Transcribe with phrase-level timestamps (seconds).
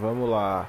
[0.00, 0.68] Vamos lá.